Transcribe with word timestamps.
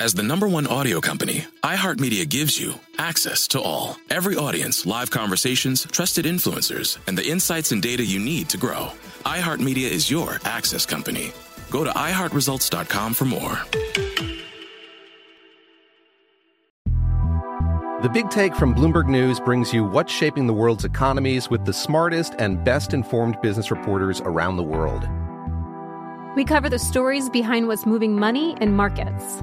As 0.00 0.14
the 0.14 0.22
number 0.22 0.48
one 0.48 0.66
audio 0.66 0.98
company, 0.98 1.44
iHeartMedia 1.62 2.26
gives 2.26 2.58
you 2.58 2.72
access 2.96 3.46
to 3.48 3.60
all. 3.60 3.98
Every 4.08 4.34
audience, 4.34 4.86
live 4.86 5.10
conversations, 5.10 5.84
trusted 5.92 6.24
influencers, 6.24 6.96
and 7.06 7.18
the 7.18 7.28
insights 7.28 7.70
and 7.70 7.82
data 7.82 8.02
you 8.02 8.18
need 8.18 8.48
to 8.48 8.56
grow. 8.56 8.92
iHeartMedia 9.26 9.90
is 9.90 10.10
your 10.10 10.40
access 10.46 10.86
company. 10.86 11.32
Go 11.68 11.84
to 11.84 11.90
iHeartResults.com 11.90 13.12
for 13.12 13.26
more. 13.26 13.60
The 18.00 18.10
Big 18.10 18.30
Take 18.30 18.54
from 18.54 18.74
Bloomberg 18.74 19.06
News 19.06 19.38
brings 19.38 19.70
you 19.70 19.84
what's 19.84 20.10
shaping 20.10 20.46
the 20.46 20.54
world's 20.54 20.86
economies 20.86 21.50
with 21.50 21.66
the 21.66 21.74
smartest 21.74 22.32
and 22.38 22.64
best 22.64 22.94
informed 22.94 23.38
business 23.42 23.70
reporters 23.70 24.22
around 24.22 24.56
the 24.56 24.62
world. 24.62 25.06
We 26.36 26.46
cover 26.46 26.70
the 26.70 26.78
stories 26.78 27.28
behind 27.28 27.68
what's 27.68 27.84
moving 27.84 28.18
money 28.18 28.56
and 28.62 28.74
markets 28.74 29.42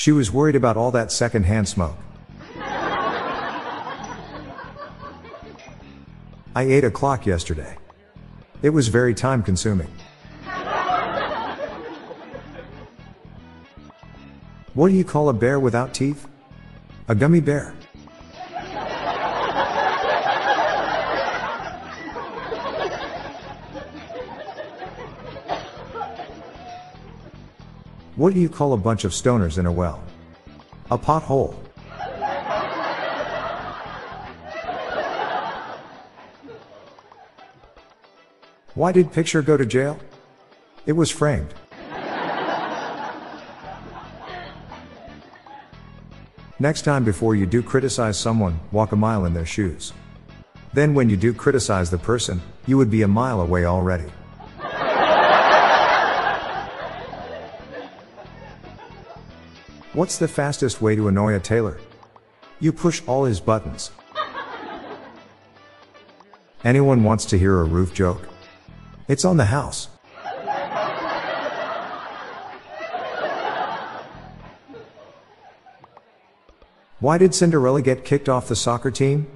She 0.00 0.12
was 0.12 0.32
worried 0.32 0.56
about 0.56 0.78
all 0.78 0.90
that 0.92 1.12
secondhand 1.12 1.68
smoke. 1.68 1.98
I 6.56 6.62
ate 6.62 6.84
a 6.84 6.90
clock 6.90 7.26
yesterday. 7.26 7.76
It 8.62 8.70
was 8.70 8.88
very 8.88 9.12
time 9.12 9.42
consuming. 9.42 9.88
What 14.72 14.88
do 14.88 14.94
you 14.94 15.04
call 15.04 15.28
a 15.28 15.34
bear 15.34 15.60
without 15.60 15.92
teeth? 15.92 16.26
A 17.08 17.14
gummy 17.14 17.40
bear. 17.40 17.74
What 28.20 28.34
do 28.34 28.40
you 28.40 28.50
call 28.50 28.74
a 28.74 28.76
bunch 28.76 29.04
of 29.04 29.12
stoners 29.12 29.56
in 29.56 29.64
a 29.64 29.72
well? 29.72 30.04
A 30.90 30.98
pothole. 30.98 31.54
Why 38.74 38.92
did 38.92 39.10
picture 39.10 39.40
go 39.40 39.56
to 39.56 39.64
jail? 39.64 39.98
It 40.84 40.92
was 40.92 41.10
framed. 41.10 41.54
Next 46.58 46.82
time 46.82 47.04
before 47.04 47.34
you 47.34 47.46
do 47.46 47.62
criticize 47.62 48.18
someone, 48.18 48.60
walk 48.70 48.92
a 48.92 48.96
mile 48.96 49.24
in 49.24 49.32
their 49.32 49.46
shoes. 49.46 49.94
Then 50.74 50.92
when 50.92 51.08
you 51.08 51.16
do 51.16 51.32
criticize 51.32 51.90
the 51.90 51.96
person, 51.96 52.42
you 52.66 52.76
would 52.76 52.90
be 52.90 53.00
a 53.00 53.08
mile 53.08 53.40
away 53.40 53.64
already. 53.64 54.12
What's 59.92 60.18
the 60.18 60.28
fastest 60.28 60.80
way 60.80 60.94
to 60.94 61.08
annoy 61.08 61.34
a 61.34 61.40
tailor? 61.40 61.80
You 62.60 62.72
push 62.72 63.02
all 63.08 63.24
his 63.24 63.40
buttons. 63.40 63.90
Anyone 66.62 67.02
wants 67.02 67.24
to 67.24 67.36
hear 67.36 67.58
a 67.58 67.64
roof 67.64 67.92
joke? 67.92 68.28
It's 69.08 69.24
on 69.24 69.36
the 69.36 69.46
house. 69.46 69.88
Why 77.00 77.18
did 77.18 77.34
Cinderella 77.34 77.82
get 77.82 78.04
kicked 78.04 78.28
off 78.28 78.46
the 78.46 78.54
soccer 78.54 78.92
team? 78.92 79.26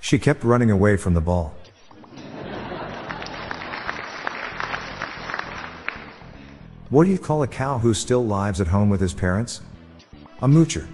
She 0.00 0.18
kept 0.18 0.44
running 0.44 0.70
away 0.70 0.96
from 0.96 1.12
the 1.12 1.20
ball. 1.20 1.54
What 6.88 7.04
do 7.04 7.10
you 7.10 7.18
call 7.18 7.42
a 7.42 7.48
cow 7.48 7.80
who 7.80 7.92
still 7.92 8.24
lives 8.24 8.62
at 8.62 8.68
home 8.68 8.88
with 8.88 9.02
his 9.02 9.12
parents? 9.12 9.60
A 10.44 10.46
moocher. 10.46 10.86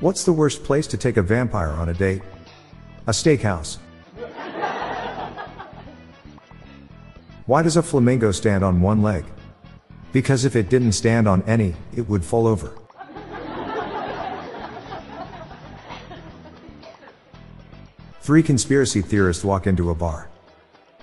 What's 0.00 0.24
the 0.24 0.32
worst 0.34 0.62
place 0.62 0.86
to 0.88 0.98
take 0.98 1.16
a 1.16 1.22
vampire 1.22 1.70
on 1.70 1.88
a 1.88 1.94
date? 1.94 2.20
A 3.06 3.12
steakhouse. 3.12 3.78
Why 7.46 7.62
does 7.62 7.78
a 7.78 7.82
flamingo 7.82 8.30
stand 8.32 8.62
on 8.62 8.82
one 8.82 9.00
leg? 9.00 9.24
Because 10.12 10.44
if 10.44 10.54
it 10.54 10.68
didn't 10.68 10.92
stand 10.92 11.26
on 11.26 11.42
any, 11.44 11.74
it 11.96 12.06
would 12.06 12.26
fall 12.26 12.46
over. 12.46 12.76
Three 18.20 18.42
conspiracy 18.42 19.00
theorists 19.00 19.42
walk 19.42 19.66
into 19.66 19.88
a 19.88 19.94
bar. 19.94 20.28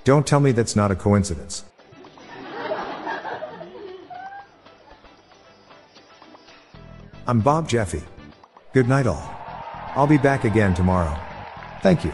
Don't 0.03 0.27
tell 0.27 0.39
me 0.39 0.51
that's 0.51 0.75
not 0.75 0.91
a 0.91 0.95
coincidence. 0.95 1.63
I'm 7.31 7.39
Bob 7.39 7.65
Jeffy. 7.65 8.03
Good 8.73 8.89
night, 8.89 9.07
all. 9.07 9.23
I'll 9.95 10.05
be 10.05 10.17
back 10.17 10.43
again 10.43 10.73
tomorrow. 10.73 11.17
Thank 11.81 12.03
you. 12.03 12.11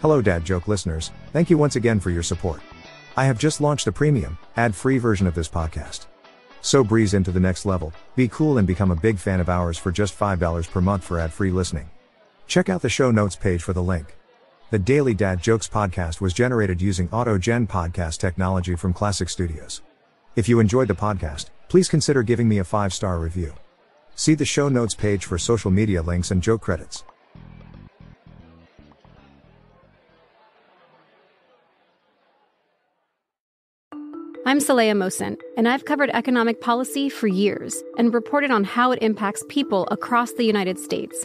Hello, 0.00 0.20
Dad 0.20 0.44
Joke 0.44 0.66
listeners. 0.66 1.12
Thank 1.32 1.50
you 1.50 1.56
once 1.56 1.76
again 1.76 2.00
for 2.00 2.10
your 2.10 2.24
support. 2.24 2.60
I 3.16 3.26
have 3.26 3.38
just 3.38 3.60
launched 3.60 3.86
a 3.86 3.92
premium, 3.92 4.36
ad 4.56 4.74
free 4.74 4.98
version 4.98 5.28
of 5.28 5.36
this 5.36 5.48
podcast. 5.48 6.06
So 6.62 6.82
breeze 6.82 7.14
into 7.14 7.30
the 7.30 7.38
next 7.38 7.64
level, 7.64 7.92
be 8.16 8.26
cool, 8.26 8.58
and 8.58 8.66
become 8.66 8.90
a 8.90 8.96
big 8.96 9.18
fan 9.18 9.38
of 9.38 9.48
ours 9.48 9.78
for 9.78 9.92
just 9.92 10.18
$5 10.18 10.68
per 10.68 10.80
month 10.80 11.04
for 11.04 11.20
ad 11.20 11.32
free 11.32 11.52
listening. 11.52 11.90
Check 12.48 12.68
out 12.68 12.82
the 12.82 12.88
show 12.88 13.12
notes 13.12 13.36
page 13.36 13.62
for 13.62 13.72
the 13.72 13.84
link. 13.84 14.17
The 14.70 14.78
Daily 14.78 15.14
Dad 15.14 15.40
Jokes 15.42 15.66
podcast 15.66 16.20
was 16.20 16.34
generated 16.34 16.82
using 16.82 17.08
AutoGen 17.08 17.66
podcast 17.66 18.18
technology 18.18 18.74
from 18.74 18.92
Classic 18.92 19.30
Studios. 19.30 19.80
If 20.36 20.46
you 20.46 20.60
enjoyed 20.60 20.88
the 20.88 20.94
podcast, 20.94 21.46
please 21.68 21.88
consider 21.88 22.22
giving 22.22 22.50
me 22.50 22.58
a 22.58 22.64
five 22.64 22.92
star 22.92 23.18
review. 23.18 23.54
See 24.14 24.34
the 24.34 24.44
show 24.44 24.68
notes 24.68 24.94
page 24.94 25.24
for 25.24 25.38
social 25.38 25.70
media 25.70 26.02
links 26.02 26.30
and 26.30 26.42
joke 26.42 26.60
credits. 26.60 27.02
I'm 34.44 34.58
Saleha 34.58 34.92
Mohsin, 34.92 35.40
and 35.56 35.66
I've 35.66 35.86
covered 35.86 36.10
economic 36.10 36.60
policy 36.60 37.08
for 37.08 37.26
years 37.26 37.82
and 37.96 38.12
reported 38.12 38.50
on 38.50 38.64
how 38.64 38.92
it 38.92 39.02
impacts 39.02 39.42
people 39.48 39.88
across 39.90 40.32
the 40.32 40.44
United 40.44 40.78
States 40.78 41.24